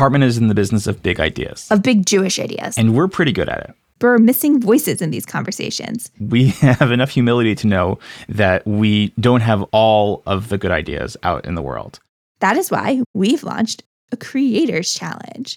[0.00, 2.78] Hartman is in the business of big ideas, of big Jewish ideas.
[2.78, 3.74] and we're pretty good at it.
[3.98, 6.10] but we're missing voices in these conversations.
[6.18, 6.46] We
[6.80, 11.44] have enough humility to know that we don't have all of the good ideas out
[11.44, 12.00] in the world.
[12.40, 15.54] That is why we've launched a Creators Challenge.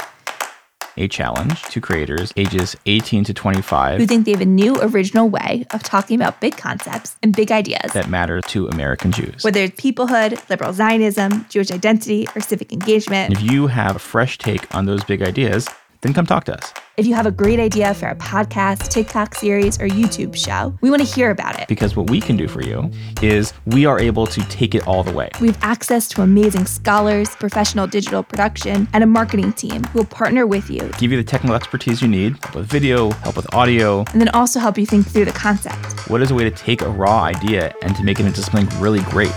[0.95, 5.27] A challenge to creators ages 18 to 25 who think they have a new original
[5.27, 9.43] way of talking about big concepts and big ideas, that matter to American Jews.
[9.43, 13.33] whether it's peoplehood, liberal Zionism, Jewish identity, or civic engagement.
[13.33, 15.67] If you have a fresh take on those big ideas,
[16.03, 19.33] then come talk to us If you have a great idea for a podcast, TikTok
[19.33, 21.67] series, or YouTube show, we want to hear about it.
[21.67, 22.91] because what we can do for you
[23.23, 25.29] is we are able to take it all the way.
[25.41, 30.05] We have access to amazing scholars, professional digital production, and a marketing team who will
[30.21, 33.51] partner with you Give you the technical expertise you need, help with video, help with
[33.55, 34.05] audio.
[34.13, 35.83] and then also help you think through the concept.
[36.11, 38.67] What is a way to take a raw idea and to make it into something
[38.79, 39.33] really great?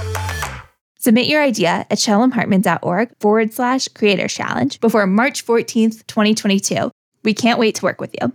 [1.06, 6.90] Submit your idea at shalomhartman.org forward slash creator challenge before March 14th, 2022.
[7.22, 8.32] We can't wait to work with you.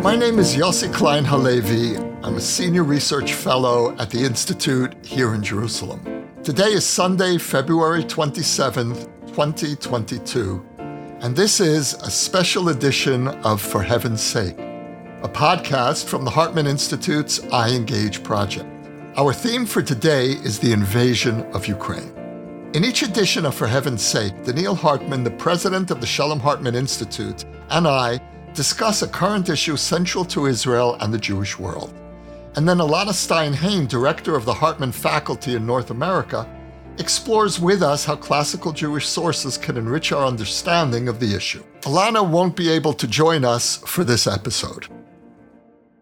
[0.00, 1.98] My name is Yossi Klein Halevi.
[2.22, 6.26] I'm a senior research fellow at the Institute here in Jerusalem.
[6.42, 10.64] Today is Sunday, February 27th, 2022,
[11.20, 14.56] and this is a special edition of For Heaven's Sake,
[15.22, 18.68] a podcast from the Hartman Institute's iEngage project.
[19.16, 22.12] Our theme for today is the invasion of Ukraine.
[22.72, 26.76] In each edition of For Heaven's Sake, Donniel Hartman, the president of the Shalom Hartman
[26.76, 28.20] Institute, and I
[28.54, 31.92] discuss a current issue central to Israel and the Jewish world.
[32.54, 36.48] And then Elana Stein-Hain, director of the Hartman faculty in North America,
[36.98, 41.64] explores with us how classical Jewish sources can enrich our understanding of the issue.
[41.82, 44.86] Elana won't be able to join us for this episode.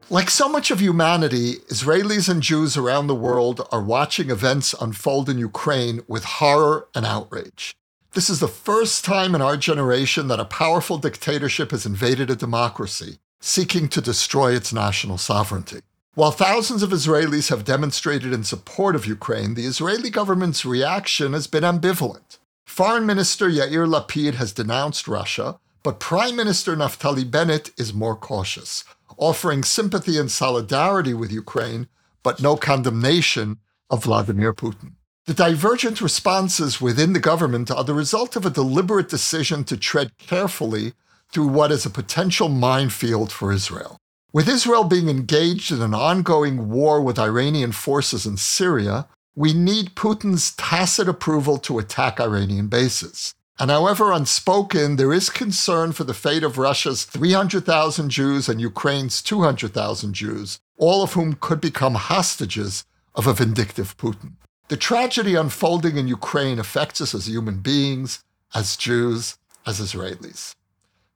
[0.08, 5.28] Like so much of humanity, Israelis and Jews around the world are watching events unfold
[5.28, 7.74] in Ukraine with horror and outrage.
[8.12, 12.36] This is the first time in our generation that a powerful dictatorship has invaded a
[12.36, 15.80] democracy, seeking to destroy its national sovereignty.
[16.14, 21.48] While thousands of Israelis have demonstrated in support of Ukraine, the Israeli government's reaction has
[21.48, 22.38] been ambivalent.
[22.64, 28.84] Foreign Minister Yair Lapid has denounced Russia, but Prime Minister Naftali Bennett is more cautious,
[29.18, 31.88] offering sympathy and solidarity with Ukraine,
[32.22, 33.58] but no condemnation
[33.90, 34.92] of Vladimir Putin.
[35.26, 40.16] The divergent responses within the government are the result of a deliberate decision to tread
[40.18, 40.92] carefully
[41.32, 43.98] through what is a potential minefield for Israel.
[44.32, 49.94] With Israel being engaged in an ongoing war with Iranian forces in Syria, we need
[49.96, 53.34] Putin's tacit approval to attack Iranian bases.
[53.58, 59.22] And however unspoken, there is concern for the fate of Russia's 300,000 Jews and Ukraine's
[59.22, 62.84] 200,000 Jews, all of whom could become hostages
[63.14, 64.32] of a vindictive Putin.
[64.68, 68.22] The tragedy unfolding in Ukraine affects us as human beings,
[68.54, 70.54] as Jews, as Israelis.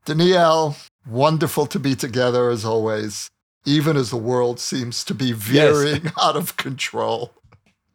[0.06, 0.76] Donniel,
[1.06, 3.30] wonderful to be together as always,
[3.66, 7.34] even as the world seems to be veering out of control.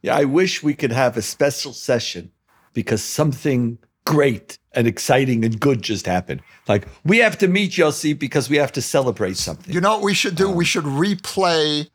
[0.04, 2.32] Yeah, I wish we could have a special session
[2.74, 6.42] because something great and exciting and good just happened.
[6.68, 9.74] Like we have to meet Yossi because we have to celebrate something.
[9.74, 10.50] You know what we should do?
[10.50, 11.90] We should replay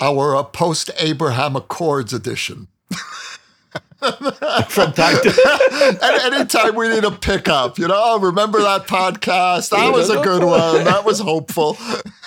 [0.00, 2.68] our uh, post Abraham Accords edition.
[4.68, 9.70] From time to And anytime we need a pickup, you know, oh, remember that podcast?
[9.70, 10.84] That was a good one.
[10.84, 11.76] That was hopeful.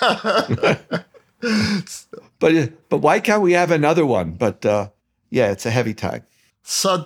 [2.38, 4.32] but but why can't we have another one?
[4.32, 4.88] But uh,
[5.30, 6.24] yeah, it's a heavy time.
[6.62, 7.02] So,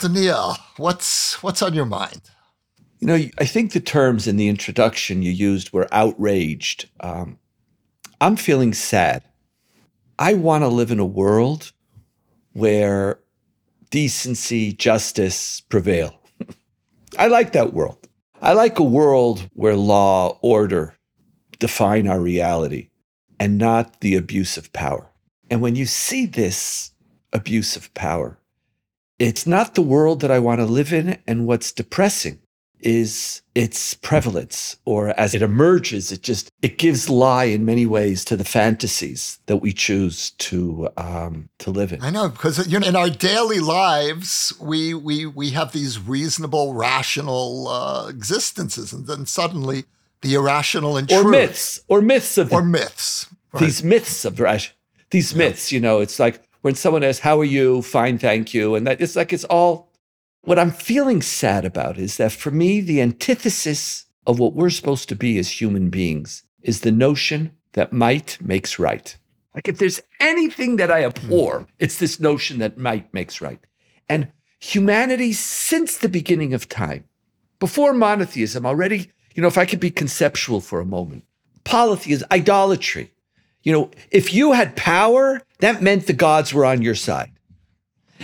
[0.77, 2.23] what's what's on your mind?
[2.99, 6.89] You know, I think the terms in the introduction you used were outraged.
[7.01, 7.39] Um,
[8.21, 9.23] I'm feeling sad.
[10.19, 11.73] I want to live in a world
[12.53, 13.19] where
[13.91, 16.19] decency, justice prevail.
[17.19, 18.09] I like that world.
[18.41, 20.95] I like a world where law, order
[21.59, 22.91] define our reality
[23.41, 25.11] and not the abuse of power.
[25.51, 26.93] And when you see this
[27.33, 28.39] abuse of power,
[29.19, 31.19] it's not the world that I want to live in.
[31.27, 32.41] And what's depressing
[32.85, 38.25] is its prevalence or as it emerges it just it gives lie in many ways
[38.27, 42.79] to the fantasies that we choose to um, to live in I know because you
[42.79, 49.07] know in our daily lives we we we have these reasonable, rational uh, existences, and
[49.07, 49.85] then suddenly
[50.21, 53.29] the irrational and or true, myths or myths of or myths.
[53.53, 53.61] right?
[53.61, 54.39] these myths of
[55.11, 57.83] these myths you know it's like when someone asks how are you?
[57.83, 58.75] Fine thank you.
[58.75, 59.93] And that it's like it's all
[60.45, 65.09] what i'm feeling sad about is that for me the antithesis of what we're supposed
[65.11, 69.17] to be as human beings is the notion that might makes right.
[69.55, 71.65] Like if there's anything that i abhor hmm.
[71.79, 73.61] it's this notion that might makes right.
[74.09, 77.05] And humanity, since the beginning of time,
[77.59, 81.25] before monotheism, already, you know, if I could be conceptual for a moment,
[81.65, 83.14] polytheism, idolatry.
[83.65, 87.33] You know, if you had power, that meant the gods were on your side.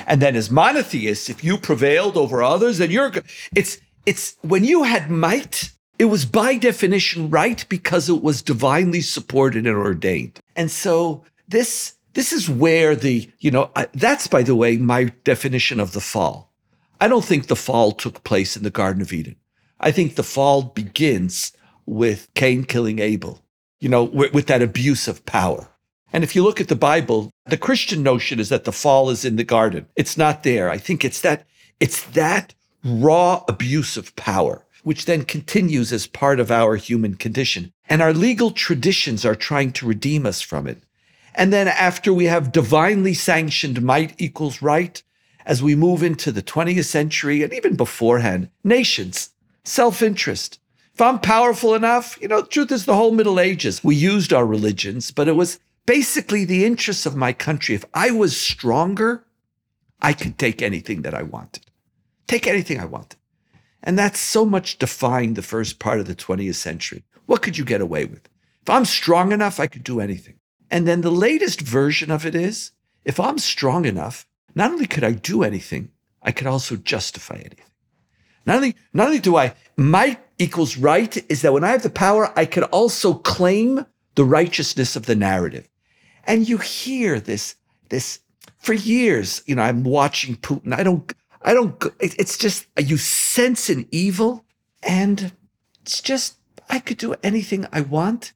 [0.07, 3.13] And then as monotheists, if you prevailed over others, then you're
[3.57, 9.01] it's it's when you had might, it was by definition right because it was divinely
[9.01, 10.41] supported and ordained.
[10.57, 15.81] And so this this is where the, you know, that's by the way my definition
[15.81, 16.53] of the fall.
[17.01, 19.37] I don't think the fall took place in the Garden of Eden.
[19.79, 21.53] I think the fall begins
[21.87, 23.40] with Cain killing Abel,
[23.81, 25.69] you know, with, with that abuse of power.
[26.13, 29.25] And if you look at the Bible, the Christian notion is that the fall is
[29.25, 29.87] in the garden.
[29.97, 30.71] It's not there.
[30.71, 31.47] I think it's that
[31.79, 32.55] it's that
[32.85, 37.73] raw abuse of power, which then continues as part of our human condition.
[37.89, 40.83] And our legal traditions are trying to redeem us from it.
[41.35, 45.03] And then after we have divinely sanctioned might equals right,
[45.47, 49.31] as we move into the 20th century and even beforehand, nations,
[49.65, 50.60] self interest.
[50.95, 54.47] If I'm powerful enough, you know, truth is the whole Middle Ages, we used our
[54.47, 57.75] religions, but it was basically the interests of my country.
[57.75, 59.25] If I was stronger,
[60.03, 61.67] I could take anything that I wanted,
[62.27, 63.19] take anything I wanted.
[63.83, 67.05] And that's so much defined the first part of the 20th century.
[67.27, 68.29] What could you get away with?
[68.63, 70.35] If I'm strong enough, I could do anything.
[70.71, 72.73] And then the latest version of it is
[73.05, 75.91] if I'm strong enough, not only could I do anything,
[76.23, 77.65] I could also justify anything.
[78.47, 81.91] Not only, not only do I, might equals right is that when I have the
[81.91, 85.69] power, I can also claim the righteousness of the narrative.
[86.25, 87.57] And you hear this,
[87.89, 88.21] this
[88.59, 90.75] for years, you know, I'm watching Putin.
[90.75, 94.45] I don't, I don't, it's just, you sense an evil
[94.83, 95.33] and
[95.83, 96.37] it's just,
[96.69, 98.33] I could do anything I want.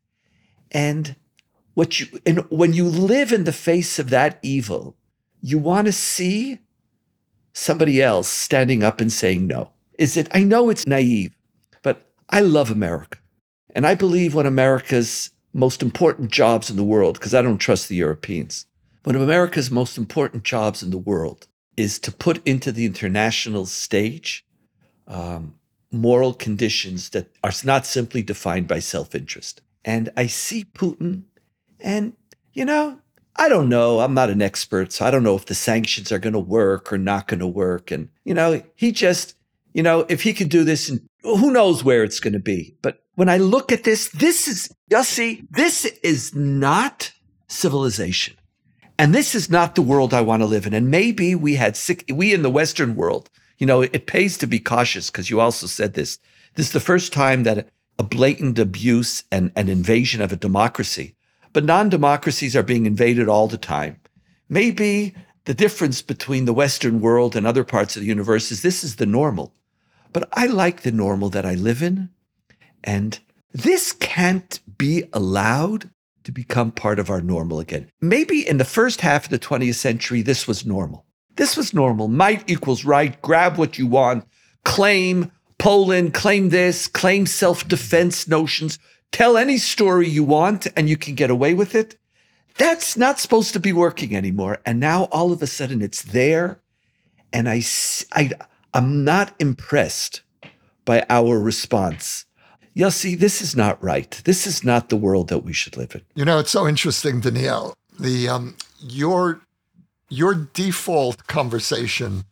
[0.70, 1.16] And
[1.74, 4.96] what you and when you live in the face of that evil,
[5.40, 6.60] you want to see
[7.52, 9.70] somebody else standing up and saying no.
[9.98, 11.36] Is it I know it's naive,
[12.34, 13.18] I love America.
[13.76, 17.58] And I believe one of America's most important jobs in the world, because I don't
[17.58, 18.66] trust the Europeans,
[19.04, 21.46] one of America's most important jobs in the world
[21.76, 24.44] is to put into the international stage
[25.06, 25.54] um,
[25.92, 29.60] moral conditions that are not simply defined by self interest.
[29.84, 31.22] And I see Putin
[31.78, 32.14] and,
[32.52, 32.98] you know,
[33.36, 34.00] I don't know.
[34.00, 36.92] I'm not an expert, so I don't know if the sanctions are going to work
[36.92, 37.92] or not going to work.
[37.92, 39.36] And, you know, he just,
[39.72, 42.76] you know, if he could do this, and who knows where it's going to be.
[42.82, 47.12] But when I look at this, this is, you see, this is not
[47.48, 48.36] civilization.
[48.98, 50.74] And this is not the world I want to live in.
[50.74, 53.28] And maybe we had sick, we in the Western world,
[53.58, 56.18] you know, it pays to be cautious because you also said this.
[56.54, 57.68] This is the first time that
[57.98, 61.16] a blatant abuse and an invasion of a democracy
[61.54, 63.98] but non democracies are being invaded all the time.
[64.50, 65.14] Maybe
[65.46, 68.96] the difference between the Western world and other parts of the universe is this is
[68.96, 69.54] the normal.
[70.14, 72.08] But I like the normal that I live in.
[72.82, 73.20] And
[73.52, 75.90] this can't be allowed
[76.22, 77.90] to become part of our normal again.
[78.00, 81.04] Maybe in the first half of the 20th century, this was normal.
[81.36, 82.08] This was normal.
[82.08, 83.20] Might equals right.
[83.20, 84.24] Grab what you want.
[84.64, 88.78] Claim Poland, claim this, claim self defense notions
[89.14, 91.96] tell any story you want and you can get away with it.
[92.58, 94.58] That's not supposed to be working anymore.
[94.66, 96.60] And now all of a sudden it's there.
[97.32, 97.62] And I,
[98.12, 98.30] I,
[98.74, 100.22] I'm not impressed
[100.84, 102.26] by our response.
[102.74, 104.20] You'll see, this is not right.
[104.24, 106.02] This is not the world that we should live in.
[106.16, 107.74] You know, it's so interesting, Donniel.
[107.98, 109.40] The um, your
[110.08, 112.24] your default conversation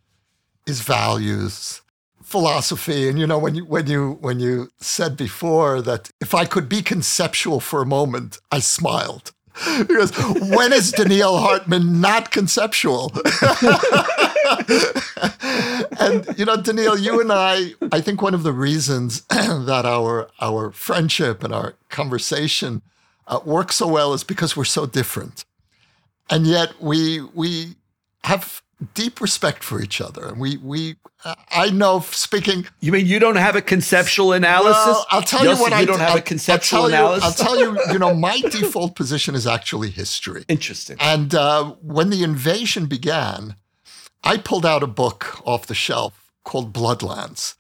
[0.67, 1.81] is values
[2.23, 6.45] philosophy and you know when you when you when you said before that if i
[6.47, 9.33] could be conceptual for a moment i smiled
[9.87, 13.13] because when is Donniel Hartman not conceptual?
[16.01, 20.29] and you know, Donniel, you and I, I think one of the reasons that our
[20.41, 22.83] our friendship and our conversation
[23.27, 25.45] uh, work so well is because we're so different,
[26.31, 27.77] and yet we we
[28.25, 28.63] have
[28.95, 30.27] deep respect for each other.
[30.27, 30.97] And we, we,
[31.51, 32.67] I know speaking.
[32.81, 34.87] You mean you don't have a conceptual analysis?
[34.87, 37.39] Well, I'll tell you what you I don't have I'll, a conceptual I'll analysis.
[37.39, 40.45] You, I'll tell you, you know, my default position is actually history.
[40.49, 40.97] Interesting.
[41.01, 43.57] And uh, when the invasion began,
[44.25, 47.55] I pulled out a book off the shelf called Bloodlands,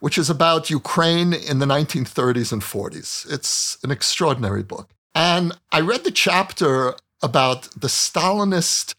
[0.00, 3.30] which is about Ukraine in the 1930s and 40s.
[3.32, 4.90] It's an extraordinary book.
[5.14, 8.94] And I read the chapter about the Stalinist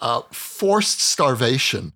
[0.00, 1.92] uh, forced starvation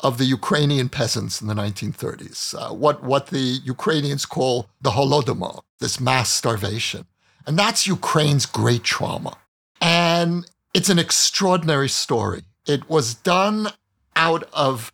[0.00, 5.60] of the Ukrainian peasants in the 1930s, uh, what, what the Ukrainians call the Holodomor,
[5.78, 7.06] this mass starvation.
[7.46, 9.38] And that's Ukraine's great trauma.
[9.80, 12.42] And it's an extraordinary story.
[12.66, 13.68] It was done
[14.16, 14.92] out of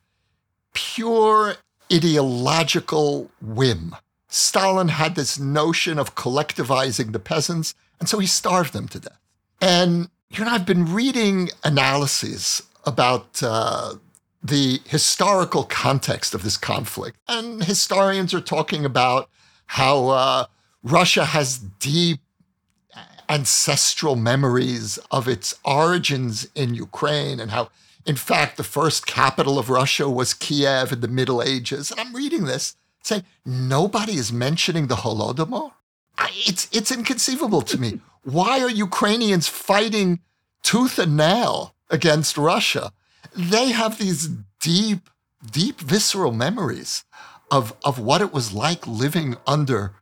[0.74, 1.56] pure
[1.92, 3.96] ideological whim.
[4.28, 9.18] Stalin had this notion of collectivizing the peasants, and so he starved them to death.
[9.60, 13.94] And you know, I've been reading analyses about uh,
[14.42, 19.30] the historical context of this conflict, and historians are talking about
[19.66, 20.44] how uh,
[20.82, 22.20] Russia has deep
[23.28, 27.70] ancestral memories of its origins in Ukraine and how,
[28.08, 31.90] in fact, the first capital of Russia was Kiev in the Middle Ages.
[31.90, 35.72] And I'm reading this saying nobody is mentioning the Holodomor.
[36.46, 38.00] It's, it's inconceivable to me.
[38.22, 40.20] Why are Ukrainians fighting
[40.62, 42.92] tooth and nail against Russia?
[43.36, 45.10] They have these deep,
[45.50, 47.04] deep visceral memories
[47.50, 49.92] of, of what it was like living under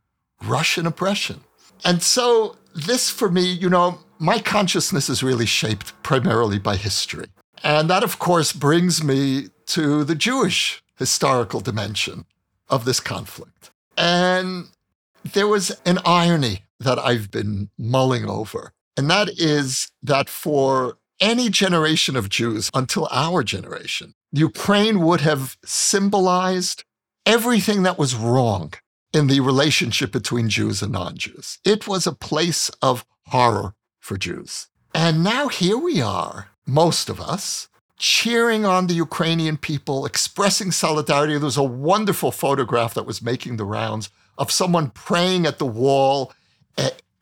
[0.41, 1.41] Russian oppression.
[1.83, 7.27] And so, this for me, you know, my consciousness is really shaped primarily by history.
[7.63, 12.25] And that, of course, brings me to the Jewish historical dimension
[12.69, 13.71] of this conflict.
[13.97, 14.67] And
[15.33, 21.49] there was an irony that I've been mulling over, and that is that for any
[21.49, 26.83] generation of Jews until our generation, Ukraine would have symbolized
[27.25, 28.73] everything that was wrong
[29.13, 31.59] in the relationship between Jews and non Jews.
[31.65, 34.67] It was a place of horror for Jews.
[34.93, 41.33] And now here we are, most of us, cheering on the Ukrainian people, expressing solidarity.
[41.33, 45.65] There was a wonderful photograph that was making the rounds of someone praying at the
[45.65, 46.33] wall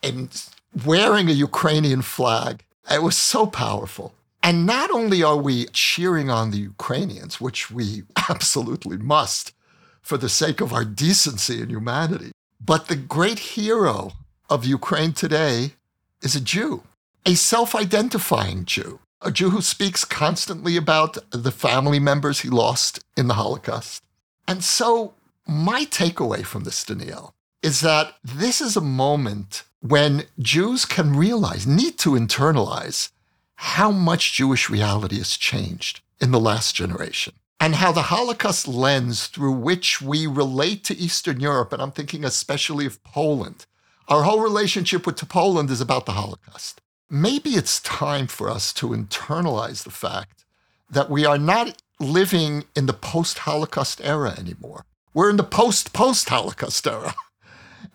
[0.03, 0.43] and
[0.85, 2.63] wearing a Ukrainian flag.
[2.91, 4.13] It was so powerful.
[4.43, 9.53] And not only are we cheering on the Ukrainians, which we absolutely must
[10.01, 12.31] for the sake of our decency and humanity,
[12.63, 14.11] but the great hero
[14.49, 15.73] of Ukraine today
[16.21, 16.83] is a Jew,
[17.25, 23.03] a self identifying Jew a Jew who speaks constantly about the family members he lost
[23.17, 24.03] in the Holocaust.
[24.47, 25.13] And so,
[25.47, 31.65] my takeaway from this, Donniel, is that this is a moment when Jews can realize,
[31.65, 33.09] need to internalize
[33.55, 39.27] how much Jewish reality has changed in the last generation and how the Holocaust lens
[39.27, 43.65] through which we relate to Eastern Europe, and I'm thinking especially of Poland,
[44.07, 48.89] our whole relationship with Poland is about the Holocaust maybe it's time for us to
[48.89, 50.45] internalize the fact
[50.89, 54.85] that we are not living in the post Holocaust era anymore.
[55.13, 57.13] We're in the post post Holocaust era.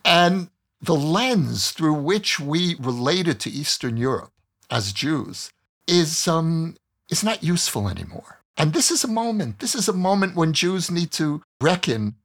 [0.03, 0.49] And
[0.81, 4.31] the lens through which we related to Eastern Europe
[4.69, 5.51] as Jews
[5.87, 6.75] is, um,
[7.09, 8.39] is not useful anymore.
[8.57, 12.15] And this is a moment, this is a moment when Jews need to reckon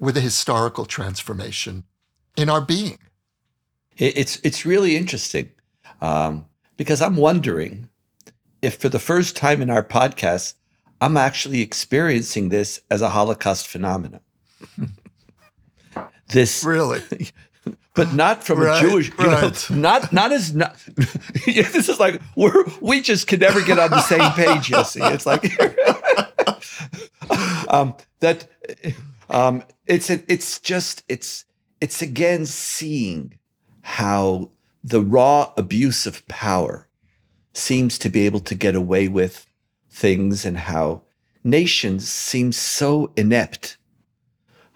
[0.00, 1.84] with a historical transformation
[2.36, 2.98] in our being.
[3.96, 5.50] It's, it's really interesting
[6.00, 7.88] um, because I'm wondering
[8.62, 10.54] if for the first time in our podcast,
[11.00, 14.20] I'm actually experiencing this as a Holocaust phenomenon.
[16.28, 17.02] this really,
[17.94, 19.70] but not from right, a Jewish, you right.
[19.70, 20.76] know, not not as not.
[21.46, 25.00] this is like we're we just can never get on the same page, Jesse.
[25.02, 25.44] It's like
[27.68, 28.48] um, that.
[29.30, 31.44] Um, it's it's just it's
[31.80, 33.38] it's again seeing
[33.82, 34.50] how
[34.82, 36.88] the raw abuse of power
[37.52, 39.46] seems to be able to get away with
[39.90, 41.02] things and how
[41.42, 43.76] nations seem so inept.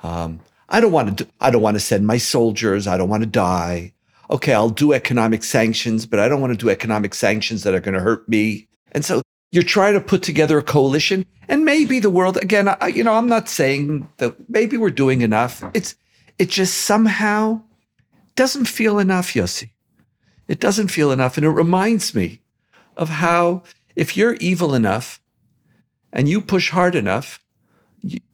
[0.02, 1.28] Um, I don't want to.
[1.40, 2.87] I don't want to send my soldiers.
[2.87, 3.92] I don't want to die.
[4.30, 7.80] Okay, I'll do economic sanctions, but I don't want to do economic sanctions that are
[7.80, 8.68] going to hurt me.
[8.92, 12.68] And so you're trying to put together a coalition, and maybe the world again.
[12.68, 15.62] I, you know, I'm not saying that maybe we're doing enough.
[15.75, 15.94] It's
[16.38, 17.61] it just somehow
[18.35, 19.72] doesn't feel enough, Yossi.
[20.49, 21.37] It doesn't feel enough.
[21.37, 22.40] And it reminds me
[22.96, 23.62] of how
[23.96, 25.20] if you're evil enough
[26.12, 27.40] and you push hard enough,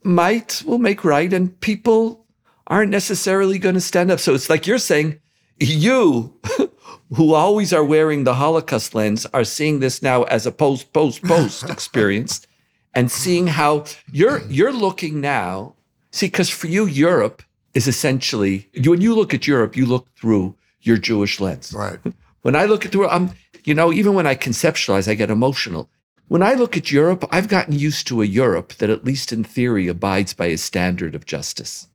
[0.02, 2.26] might will make right and people
[2.66, 4.20] aren't necessarily going to stand up.
[4.20, 5.20] So it's like you're saying,
[5.58, 6.38] you
[7.14, 11.22] who always are wearing the Holocaust lens are seeing this now as a post, post,
[11.22, 12.46] post experience
[12.94, 15.74] and seeing how you're you're looking now.
[16.10, 17.42] See, because for you, Europe
[17.74, 21.73] is essentially when you look at Europe, you look through your Jewish lens.
[21.73, 21.99] Right.
[22.42, 23.32] When I look at the world, I'm,
[23.64, 25.90] you know, even when I conceptualize, I get emotional.
[26.28, 29.44] When I look at Europe, I've gotten used to a Europe that, at least in
[29.44, 31.88] theory, abides by a standard of justice,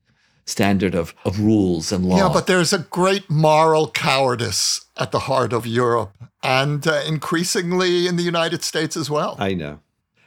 [0.45, 2.17] standard of, of rules and law.
[2.17, 6.13] Yeah, but there's a great moral cowardice at the heart of Europe
[6.43, 9.37] and uh, increasingly in the United States as well.
[9.39, 9.79] I know.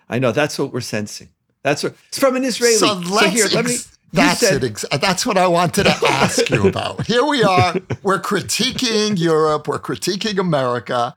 [0.08, 0.32] I know.
[0.32, 1.28] That's what we're sensing.
[1.62, 2.76] That's what it's from an Israeli.
[2.76, 3.76] So, so here, let me
[4.16, 4.84] that's said, it.
[5.00, 7.06] That's what I wanted to ask you about.
[7.06, 7.74] Here we are.
[8.02, 9.68] We're critiquing Europe.
[9.68, 11.14] We're critiquing America.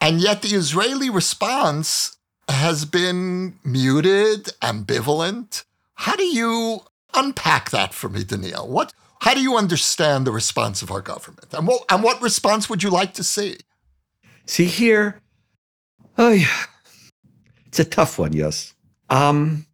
[0.00, 2.16] And yet the Israeli response
[2.48, 5.64] has been muted, ambivalent.
[5.94, 6.80] How do you
[7.14, 8.68] unpack that for me, Donniel?
[8.68, 11.52] What how do you understand the response of our government?
[11.52, 13.56] And what and what response would you like to see?
[14.44, 15.20] See here,
[16.18, 16.64] oh yeah,
[17.66, 18.74] it's a tough one, yes.
[19.10, 19.66] Um,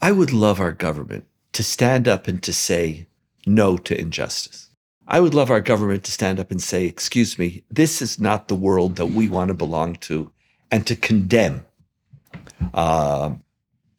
[0.00, 1.27] I would love our government
[1.58, 3.08] to stand up and to say
[3.44, 4.70] no to injustice.
[5.08, 8.46] I would love our government to stand up and say, excuse me, this is not
[8.46, 10.30] the world that we want to belong to,
[10.70, 11.66] and to condemn
[12.74, 13.32] uh,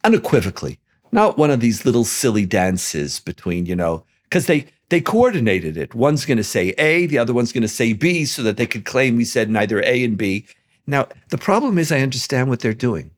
[0.04, 0.78] unequivocally,
[1.12, 5.94] not one of these little silly dances between, you know, because they, they coordinated it.
[5.94, 8.66] One's going to say A, the other one's going to say B, so that they
[8.66, 10.46] could claim we said neither A and B.
[10.86, 13.10] Now, the problem is, I understand what they're doing.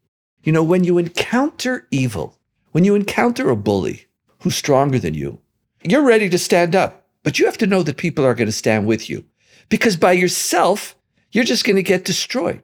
[0.42, 2.40] You know, when you encounter evil,
[2.72, 4.06] when you encounter a bully
[4.42, 5.38] who's stronger than you,
[5.82, 8.52] you're ready to stand up, but you have to know that people are going to
[8.52, 9.24] stand with you
[9.68, 10.94] because by yourself,
[11.30, 12.62] you're just going to get destroyed.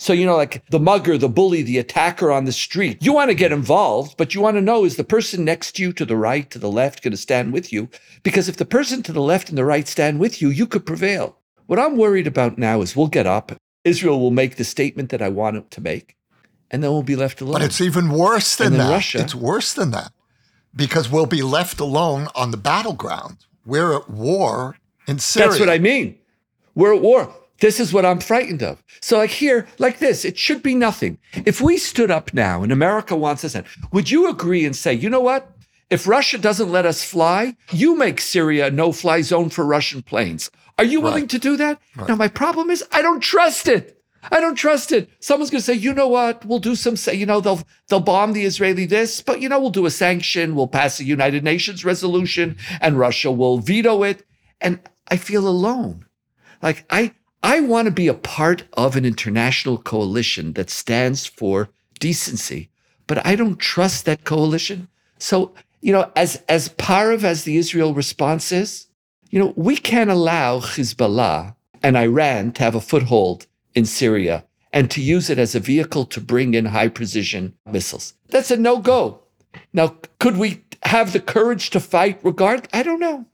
[0.00, 3.30] So, you know, like the mugger, the bully, the attacker on the street, you want
[3.30, 6.04] to get involved, but you want to know is the person next to you to
[6.04, 7.88] the right, to the left going to stand with you?
[8.22, 10.86] Because if the person to the left and the right stand with you, you could
[10.86, 11.36] prevail.
[11.66, 13.52] What I'm worried about now is we'll get up,
[13.84, 16.16] Israel will make the statement that I want it to make,
[16.70, 17.54] and then we'll be left alone.
[17.54, 18.90] But it's even worse than that.
[18.90, 20.12] Russia- It's worse than that
[20.74, 23.38] because we'll be left alone on the battleground.
[23.64, 25.48] We're at war in Syria.
[25.48, 26.18] That's what I mean.
[26.74, 27.34] We're at war.
[27.60, 28.82] This is what I'm frightened of.
[29.00, 31.18] So, like here, like this, it should be nothing.
[31.44, 34.94] If we stood up now and America wants us in, would you agree and say,
[34.94, 35.50] you know what?
[35.90, 40.02] If Russia doesn't let us fly, you make Syria a no fly zone for Russian
[40.02, 40.50] planes.
[40.78, 41.30] Are you willing Right.
[41.30, 41.80] to do that?
[42.06, 43.97] Now, my problem is I don't trust it.
[44.30, 45.08] I don't trust it.
[45.20, 46.44] Someone's going to say, you know what?
[46.44, 49.70] We'll do some, you know, they'll they'll bomb the Israeli this, but you know, we'll
[49.70, 50.54] do a sanction.
[50.54, 54.26] We'll pass a United Nations resolution, and Russia will veto it.
[54.60, 56.06] And I feel alone.
[56.62, 61.70] Like I I want to be a part of an international coalition that stands for
[62.00, 62.70] decency,
[63.06, 64.88] but I don't trust that coalition.
[65.18, 68.86] So, you know, as as parv as the Israel response is,
[69.30, 73.46] you know, we can't allow Hezbollah and Iran to have a foothold
[73.78, 78.12] in Syria and to use it as a vehicle to bring in high precision missiles.
[78.28, 79.22] That's a no-go.
[79.72, 82.68] Now, could we have the courage to fight regard?
[82.72, 83.24] I don't know.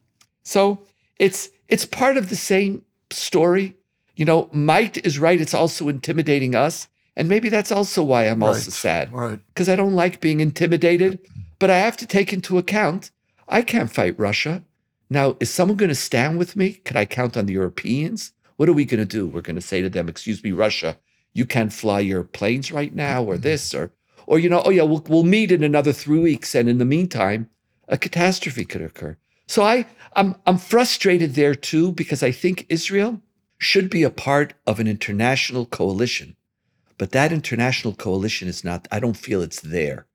[0.44, 0.80] So
[1.18, 3.74] it's it's part of the same story.
[4.14, 5.40] You know, might is right.
[5.40, 6.86] It's also intimidating us.
[7.16, 8.72] And maybe that's also why I'm also Right.
[8.72, 9.12] sad.
[9.12, 9.40] Right.
[9.48, 11.18] Because I don't like being intimidated.
[11.58, 13.10] But I have to take into account
[13.48, 14.62] I can't fight Russia.
[15.10, 16.80] Now, is someone going to stand with me?
[16.84, 18.32] Can I count on the Europeans?
[18.56, 19.26] What are we going to do?
[19.26, 20.98] We're going to say to them, excuse me, Russia,
[21.32, 23.90] you can't fly your planes right now, or this, or
[24.26, 26.54] or you know, oh yeah, we'll we'll meet in another three weeks.
[26.54, 27.50] And in the meantime,
[27.88, 29.16] a catastrophe could occur.
[29.46, 33.20] So I I'm I'm frustrated there too, because I think Israel
[33.58, 36.36] should be a part of an international coalition.
[36.96, 40.06] But that international coalition is not, I don't feel it's there.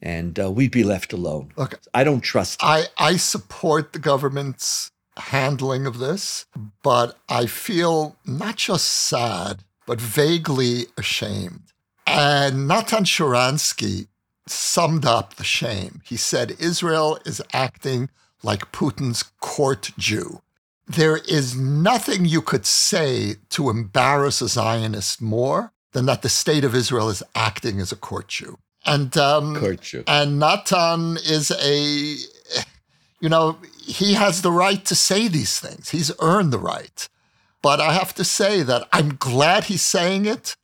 [0.00, 1.52] And uh, we'd be left alone.
[1.56, 2.66] Look, I don't trust it.
[2.66, 6.46] I, I support the government's handling of this,
[6.82, 11.72] but I feel not just sad, but vaguely ashamed.
[12.06, 14.08] And Natan Sharansky
[14.46, 16.02] summed up the shame.
[16.04, 18.10] He said Israel is acting
[18.42, 20.42] like Putin's court Jew.
[20.88, 26.64] There is nothing you could say to embarrass a Zionist more than that the state
[26.64, 28.58] of Israel is acting as a court Jew.
[28.86, 30.04] And um, Court Jew.
[30.06, 32.16] and Natan is a,
[33.20, 33.58] you know,
[33.90, 35.90] he has the right to say these things.
[35.90, 37.08] He's earned the right.
[37.62, 40.56] But I have to say that I'm glad he's saying it.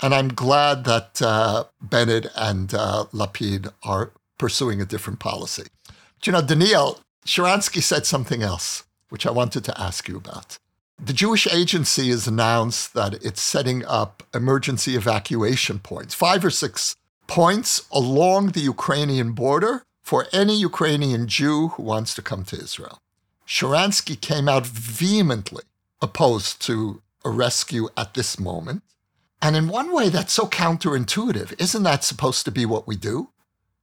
[0.00, 5.68] And I'm glad that uh, Bennett and uh, Lapid are pursuing a different policy.
[5.86, 10.58] But, you know, Donniel, Sharansky said something else, which I wanted to ask you about.
[10.98, 16.96] The Jewish Agency has announced that it's setting up emergency evacuation points, five or six
[17.28, 23.00] points along the Ukrainian border for any Ukrainian Jew who wants to come to Israel.
[23.48, 25.64] Sharansky came out vehemently
[26.02, 28.82] opposed to a rescue at this moment.
[29.40, 31.58] And in one way, that's so counterintuitive.
[31.58, 33.30] Isn't that supposed to be what we do?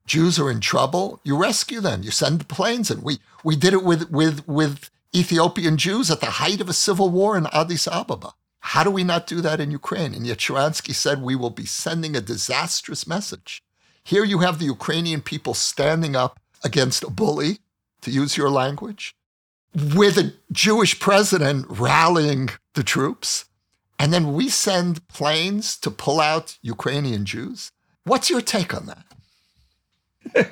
[0.05, 3.01] Jews are in trouble, you rescue them, you send the planes in.
[3.01, 7.09] We, we did it with, with, with Ethiopian Jews at the height of a civil
[7.09, 8.33] war in Addis Ababa.
[8.59, 10.13] How do we not do that in Ukraine?
[10.13, 13.63] And yet Sharansky said we will be sending a disastrous message.
[14.09, 17.59] Here you have the Ukrainian people standing up against a bully,
[18.01, 19.15] to use your language,
[19.95, 23.45] with a Jewish president rallying the troops.
[23.99, 27.71] And then we send planes to pull out Ukrainian Jews.
[28.03, 29.05] What's your take on that?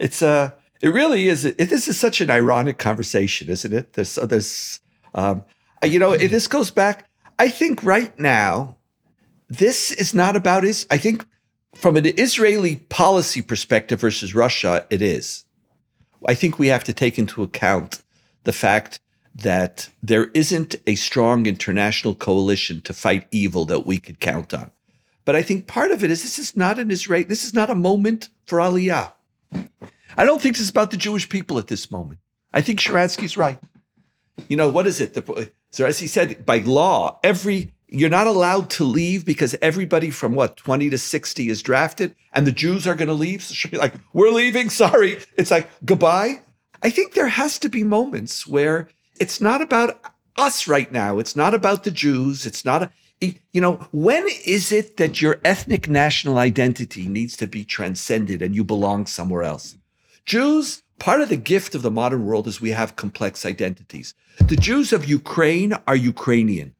[0.00, 1.44] It's uh it really is.
[1.44, 3.94] It, this is such an ironic conversation, isn't it?
[3.94, 4.78] There's so there's
[5.12, 5.44] um,
[5.84, 6.96] you know it, this goes back.
[7.36, 8.76] I think right now,
[9.48, 10.86] this is not about is.
[10.88, 11.26] I think
[11.78, 15.44] from an Israeli policy perspective versus Russia, it is.
[16.26, 18.02] I think we have to take into account
[18.42, 18.98] the fact
[19.34, 24.72] that there isn't a strong international coalition to fight evil that we could count on.
[25.24, 27.70] But I think part of it is this is not an Israel, this is not
[27.70, 29.12] a moment for Aliyah.
[30.16, 32.18] I don't think this is about the Jewish people at this moment.
[32.52, 33.60] I think Sharansky's right.
[34.48, 35.14] You know, what is it?
[35.14, 40.10] The, so as he said, by law, every you're not allowed to leave because everybody
[40.10, 43.42] from what 20 to 60 is drafted and the Jews are going to leave.
[43.42, 44.70] So she'll be like, we're leaving.
[44.70, 45.18] Sorry.
[45.36, 46.42] It's like goodbye.
[46.82, 50.00] I think there has to be moments where it's not about
[50.36, 51.18] us right now.
[51.18, 52.46] It's not about the Jews.
[52.46, 52.90] It's not a,
[53.52, 58.54] you know, when is it that your ethnic national identity needs to be transcended and
[58.54, 59.76] you belong somewhere else?
[60.24, 64.14] Jews, part of the gift of the modern world is we have complex identities.
[64.38, 66.74] The Jews of Ukraine are Ukrainian.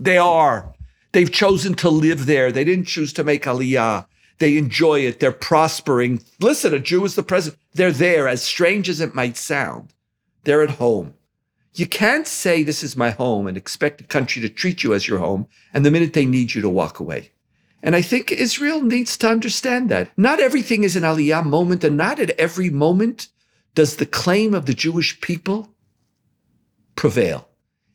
[0.00, 0.74] They are.
[1.12, 2.50] They've chosen to live there.
[2.50, 4.06] They didn't choose to make Aliyah.
[4.38, 5.20] They enjoy it.
[5.20, 6.22] They're prospering.
[6.40, 7.60] Listen, a Jew is the president.
[7.74, 9.92] They're there, as strange as it might sound.
[10.44, 11.14] They're at home.
[11.74, 15.06] You can't say this is my home and expect a country to treat you as
[15.06, 17.30] your home, and the minute they need you to walk away.
[17.82, 20.10] And I think Israel needs to understand that.
[20.16, 23.28] Not everything is an Aliyah moment, and not at every moment
[23.74, 25.68] does the claim of the Jewish people
[26.96, 27.49] prevail.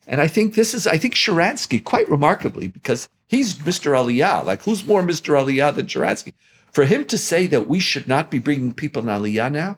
[0.08, 3.91] And I think this is, I think Sharansky, quite remarkably, because he's Mr.
[3.91, 4.46] Aliyah.
[4.46, 5.34] Like, who's more Mr.
[5.34, 6.34] Aliyah than Sharansky?
[6.72, 9.78] For him to say that we should not be bringing people in Aliyah now,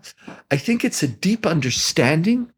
[0.50, 2.52] I think it's a deep understanding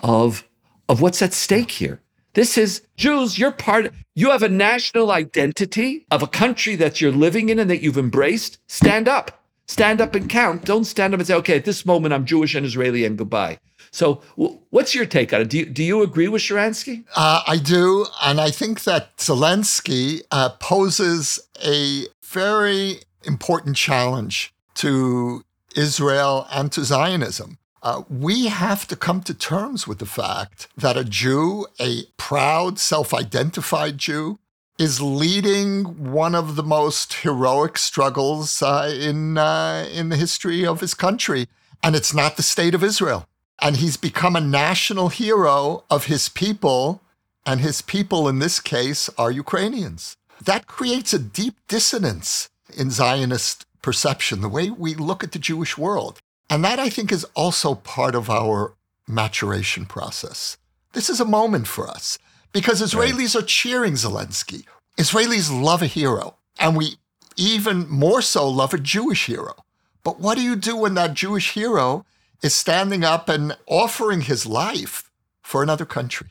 [0.00, 0.46] of,
[0.88, 2.00] of what's at stake here.
[2.34, 7.12] This is Jews, you're part, you have a national identity of a country that you're
[7.12, 8.58] living in and that you've embraced.
[8.68, 10.64] Stand up, stand up and count.
[10.64, 13.58] Don't stand up and say, okay, at this moment, I'm Jewish and Israeli and goodbye.
[13.92, 14.22] So,
[14.70, 15.50] what's your take on it?
[15.50, 17.04] Do you, do you agree with Sharansky?
[17.14, 18.06] Uh, I do.
[18.22, 25.44] And I think that Zelensky uh, poses a very important challenge to
[25.76, 27.58] Israel and to Zionism.
[27.82, 32.78] Uh, we have to come to terms with the fact that a Jew, a proud,
[32.78, 34.38] self identified Jew,
[34.78, 40.80] is leading one of the most heroic struggles uh, in, uh, in the history of
[40.80, 41.46] his country.
[41.82, 43.28] And it's not the state of Israel
[43.60, 47.02] and he's become a national hero of his people,
[47.44, 50.16] and his people in this case are Ukrainians.
[50.44, 55.76] That creates a deep dissonance in Zionist perception, the way we look at the Jewish
[55.76, 56.20] world.
[56.48, 58.74] And that, I think, is also part of our
[59.06, 60.56] maturation process.
[60.92, 62.18] This is a moment for us
[62.52, 63.42] because Israelis right.
[63.42, 64.64] are cheering Zelensky.
[64.98, 66.96] Israelis love a hero, and we
[67.36, 69.64] even more so love a Jewish hero.
[70.04, 72.04] But what do you do when that Jewish hero
[72.42, 75.10] is standing up and offering his life
[75.42, 76.28] for another country.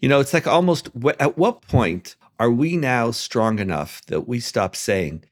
[0.00, 4.40] You know, it's like almost at what point are we now strong enough that we
[4.40, 5.24] stop saying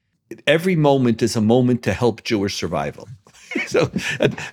[0.45, 3.07] every moment is a moment to help Jewish survival?
[3.67, 3.91] so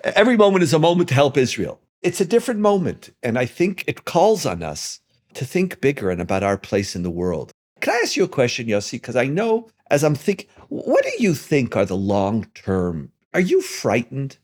[0.04, 1.80] every moment is a moment to help Israel.
[2.02, 3.10] It's a different moment.
[3.22, 5.00] And I think it calls on us
[5.34, 7.52] to think bigger and about our place in the world.
[7.80, 8.92] Can I ask you a question, Yossi?
[8.92, 13.12] Because I know as I'm thinking, what do you think are the long term?
[13.34, 14.38] Are you frightened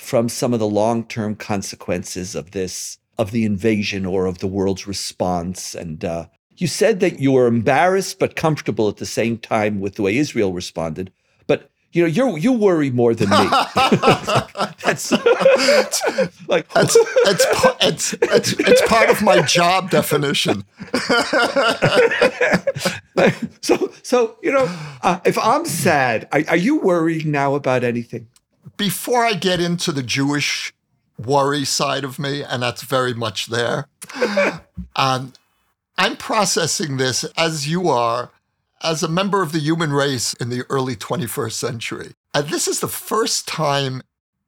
[0.00, 4.46] from some of the long term consequences of this, of the invasion or of the
[4.46, 5.74] world's response.
[5.74, 9.96] And uh, you said that you were embarrassed but comfortable at the same time with
[9.96, 11.12] the way Israel responded.
[11.46, 13.36] But you know, you you worry more than me.
[14.90, 15.12] that's
[16.48, 16.96] like it's,
[17.80, 20.64] it's, it's, it's part of my job definition.
[23.60, 24.66] so so you know,
[25.02, 28.28] uh, if I'm sad, are, are you worrying now about anything?
[28.80, 30.72] Before I get into the Jewish
[31.18, 33.88] worry side of me, and that's very much there,
[34.96, 35.34] um,
[35.98, 38.30] I'm processing this as you are,
[38.82, 42.12] as a member of the human race in the early 21st century.
[42.32, 44.00] And this is the first time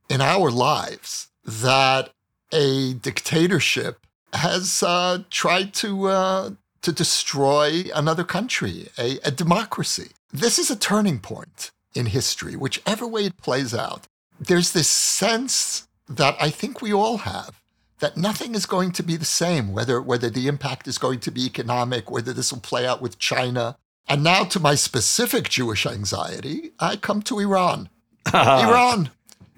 [0.09, 2.15] in our lives that
[2.51, 3.99] a dictatorship
[4.33, 10.13] has uh, tried to uh, to destroy another country, a, a democracy.
[10.33, 14.09] This is a turning point in history, whichever way it plays out.
[14.47, 17.61] There's this sense that I think we all have
[18.01, 21.31] that nothing is going to be the same, whether, whether the impact is going to
[21.31, 23.77] be economic, whether this will play out with China.
[24.09, 27.89] And now to my specific Jewish anxiety, I come to Iran.
[28.35, 29.11] Iran.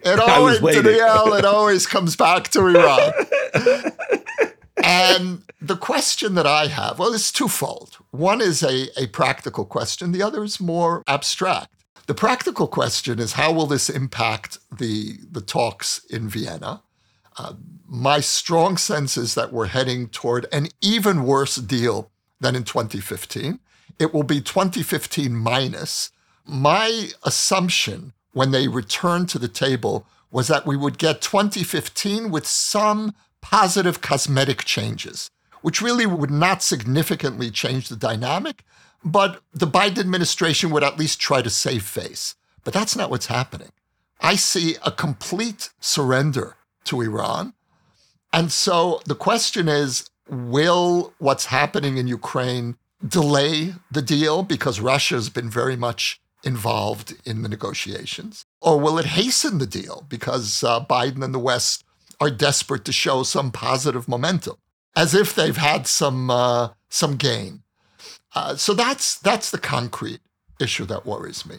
[0.04, 3.12] It always, Donniel, it always comes back to Iran.
[4.84, 7.96] and the question that I have, well, it's twofold.
[8.10, 11.83] One is a, a practical question, the other is more abstract.
[12.06, 16.82] The practical question is how will this impact the, the talks in Vienna?
[17.36, 17.54] Uh,
[17.86, 23.58] my strong sense is that we're heading toward an even worse deal than in 2015.
[23.98, 26.10] It will be 2015 minus,
[26.44, 32.46] My assumption when they returned to the table was that we would get 2015 with
[32.46, 35.30] some positive cosmetic changes,
[35.62, 38.64] which really would not significantly change the dynamic,
[39.04, 42.34] but the Biden administration would at least try to save face.
[42.64, 43.70] But that's not what's happening.
[44.20, 47.52] I see a complete surrender to Iran.
[48.32, 55.16] And so the question is will what's happening in Ukraine delay the deal because Russia
[55.16, 58.46] has been very much involved in the negotiations?
[58.60, 61.84] Or will it hasten the deal because uh, Biden and the West
[62.20, 64.56] are desperate to show some positive momentum,
[64.96, 67.63] as if they've had some uh, some gain?
[68.34, 70.20] Uh, so that's that's the concrete
[70.60, 71.56] issue that worries me.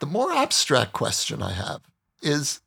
[0.00, 1.82] The more abstract question I have
[2.22, 2.60] is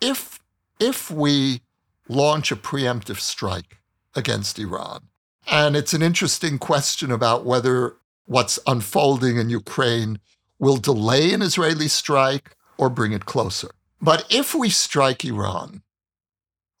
[0.00, 0.40] if
[0.80, 1.62] if we
[2.08, 3.78] launch a preemptive strike
[4.14, 5.08] against Iran,
[5.46, 10.18] and it's an interesting question about whether what's unfolding in Ukraine
[10.58, 13.70] will delay an Israeli strike or bring it closer.
[14.00, 15.82] But if we strike Iran,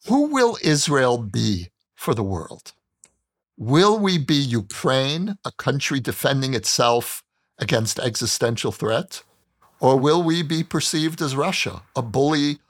[0.06, 2.72] who will Israel be for the world?
[3.58, 7.24] Will we be Ukraine, a country defending itself
[7.58, 9.24] against existential threat?
[9.80, 12.60] Or will we be perceived as Russia, a bully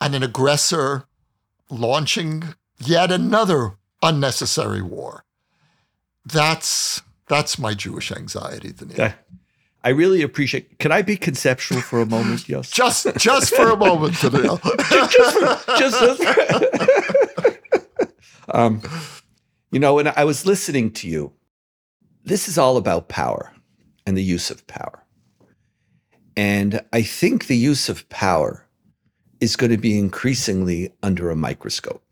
[0.00, 1.04] and an aggressor
[1.70, 5.24] launching yet another unnecessary war?
[6.26, 9.14] That's that's my Jewish anxiety, Donniel.
[9.84, 10.78] I really appreciate.
[10.80, 12.70] Can I be conceptual for a moment, Yes?
[12.70, 14.60] just just for a moment, Donniel.
[15.10, 16.24] just, for, just
[17.44, 18.08] for,
[18.56, 18.80] um,
[19.74, 21.32] you know, when I was listening to you,
[22.24, 23.52] this is all about power
[24.06, 25.04] and the use of power.
[26.36, 28.68] And I think the use of power
[29.40, 32.04] is going to be increasingly under a microscope.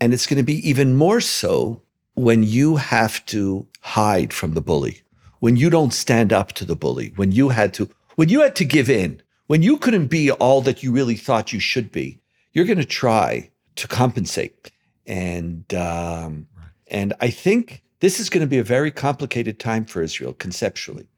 [0.00, 1.82] And it's going to be even more so
[2.14, 5.02] when you have to hide from the bully,
[5.38, 8.56] when you don't stand up to the bully, when you had to, when you had
[8.56, 12.18] to give in, when you couldn't be all that you really thought you should be,
[12.52, 14.72] you're going to try to compensate.
[15.06, 16.46] And um,
[16.88, 21.08] and I think this is going to be a very complicated time for Israel conceptually,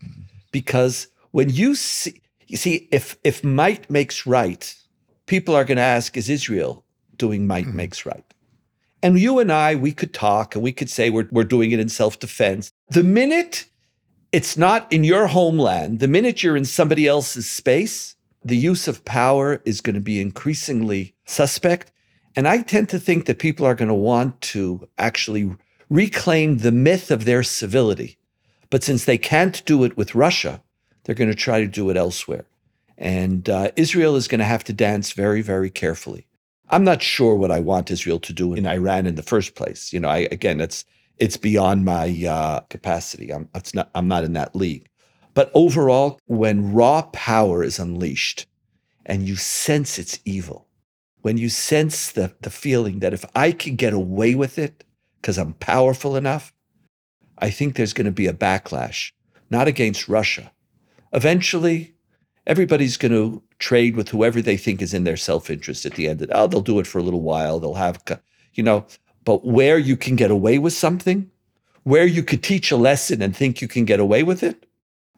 [0.53, 4.75] because when you see, you see, if if might makes right,
[5.27, 6.85] people are going to ask, is Israel
[7.17, 7.77] doing might mm-hmm.
[7.77, 8.25] makes right?
[9.03, 11.79] And you and I, we could talk and we could say we're, we're doing it
[11.79, 12.73] in self defense.
[12.91, 13.67] The minute
[14.33, 19.05] it's not in your homeland, the minute you're in somebody else's space, the use of
[19.05, 21.93] power is going to be increasingly suspect.
[22.37, 25.57] And I tend to think that people are going to want to actually
[25.89, 28.19] reclaim the myth of their civility.
[28.69, 30.63] But since they can't do it with Russia,
[31.05, 32.45] they're going to try to do it elsewhere.
[32.99, 36.27] And uh, Israel is going to have to dance very, very carefully.
[36.69, 39.93] I'm not sure what I want Israel to do in Iran in the first place.
[39.93, 40.85] You know, I, again, it's
[41.19, 43.33] it's beyond my uh, capacity.
[43.33, 44.89] I'm not I'm not in that league.
[45.33, 48.47] But overall, when raw power is unleashed,
[49.05, 50.66] and you sense it's evil,
[51.27, 54.85] when you sense the the feeling that if I can get away with it
[55.21, 56.55] because I'm powerful enough,
[57.37, 59.11] I think there's going to be a backlash,
[59.51, 60.53] not against Russia,
[61.13, 61.97] eventually
[62.47, 66.23] everybody's going to trade with whoever they think is in their self-interest at the end
[66.23, 67.99] of oh they'll do it for a little while they'll have
[68.55, 68.87] you know?
[69.25, 71.29] But where you can get away with something
[71.83, 74.65] where you could teach a lesson and think you can get away with it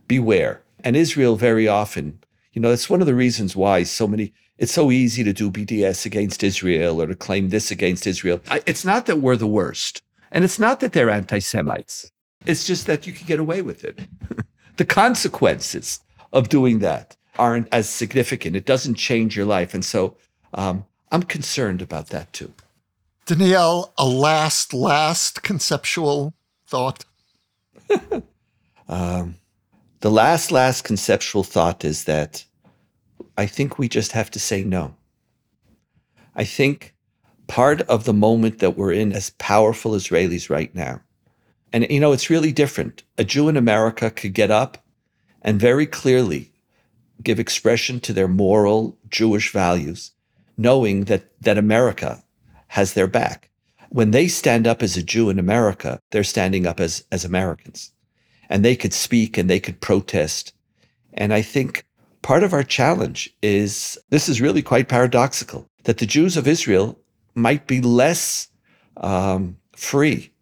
[0.07, 0.63] beware.
[0.83, 2.07] And israel very often
[2.55, 5.51] you know that's one of the reasons why so many it's so easy to do
[5.51, 10.03] bds against israel or to claim this against israel it's not that we're the worst
[10.31, 12.11] and it's not that they're anti-semites
[12.47, 14.01] it's just that you can get away with it
[14.77, 16.01] the consequences
[16.33, 18.57] of doing that aren't as significant.
[18.57, 19.73] It doesn't change your life.
[19.73, 20.17] And so
[20.55, 22.53] um, I'm concerned about that too.
[23.27, 26.35] Donniel, a last, last conceptual
[26.67, 27.05] thought?
[28.89, 29.37] um,
[30.01, 32.45] the last, last conceptual thought is that
[33.39, 34.97] I think we just have to say no.
[36.37, 36.95] I think
[37.47, 41.01] part of the moment that we're in as powerful Israelis right now
[41.73, 43.03] and, you know, it's really different.
[43.17, 44.79] A Jew in America could get up
[45.43, 46.53] and very clearly
[47.23, 50.13] give expression to their moral Jewish values,
[50.57, 52.23] knowing that, that America
[52.69, 53.51] has their back.
[53.91, 57.93] When they stand up as a Jew in America, they're standing up as, as Americans.
[58.49, 60.53] And they could speak and they could protest.
[61.13, 61.85] And I think
[62.23, 66.99] part of our challenge is this is really quite paradoxical that the Jews of Israel
[67.35, 68.49] might be less
[68.97, 70.33] um, free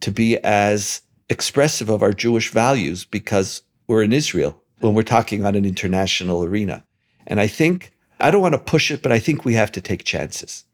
[0.00, 5.44] to be as expressive of our Jewish values because we're in Israel when we're talking
[5.44, 6.84] on an international arena.
[7.26, 9.80] And I think, I don't want to push it, but I think we have to
[9.80, 10.64] take chances.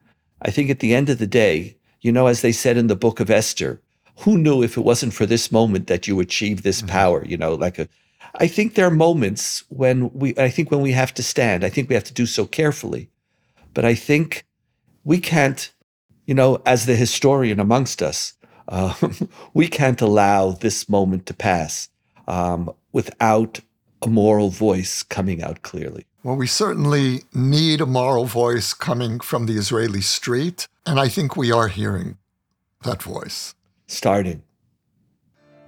[0.43, 2.97] I think at the end of the day, you know, as they said in the
[2.97, 3.81] book of Esther,
[4.19, 6.91] who knew if it wasn't for this moment that you achieve this mm-hmm.
[6.91, 7.25] power?
[7.25, 7.89] You know, like a,
[8.37, 11.69] I think there are moments when we, I think when we have to stand, I
[11.69, 13.11] think we have to do so carefully.
[13.75, 14.45] But I think
[15.05, 15.71] we can't,
[16.27, 18.35] you know, as the historian amongst us,
[18.69, 18.95] uh,
[19.55, 21.89] we can't allow this moment to pass
[22.27, 23.61] um, without
[24.03, 26.07] a moral voice coming out clearly.
[26.23, 31.37] Well, we certainly need a moral voice coming from the Israeli street, and I think
[31.37, 32.19] we are hearing
[32.85, 33.55] that voice.
[33.87, 34.43] Starting.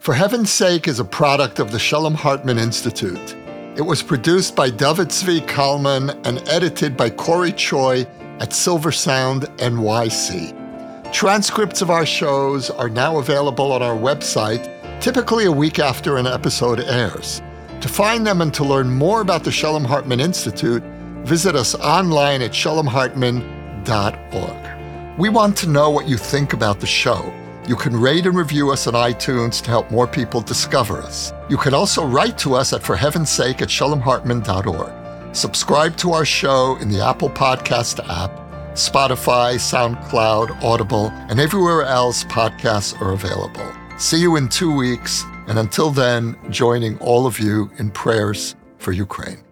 [0.04, 3.34] For Heaven's Sake is a product of the Shalom Hartman Institute.
[3.74, 8.06] It was produced by David Zvi Kalman and edited by Corey Choi
[8.38, 11.10] at Silver Sound NYC.
[11.10, 14.68] Transcripts of our shows are now available on our website,
[15.00, 17.40] typically a week after an episode airs.
[17.80, 20.82] To find them and to learn more about the Shalom Hartman Institute,
[21.24, 25.18] visit us online at shalomhartman.org.
[25.18, 27.32] We want to know what you think about the show.
[27.66, 31.32] You can rate and review us on iTunes to help more people discover us.
[31.48, 35.34] You can also write to us at for heaven's sake at shalomhartman.org.
[35.34, 38.40] Subscribe to our show in the Apple Podcast app
[38.74, 43.72] Spotify, SoundCloud, Audible, and everywhere else podcasts are available.
[43.98, 48.90] See you in two weeks, and until then, joining all of you in prayers for
[48.92, 49.44] Ukraine.